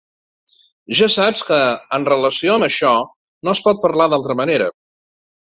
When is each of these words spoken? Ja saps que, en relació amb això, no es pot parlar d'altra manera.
Ja 0.99 1.09
saps 1.15 1.43
que, 1.49 1.59
en 1.99 2.09
relació 2.11 2.55
amb 2.55 2.69
això, 2.71 2.95
no 3.49 3.55
es 3.59 3.63
pot 3.69 3.85
parlar 3.87 4.11
d'altra 4.15 4.41
manera. 4.45 4.73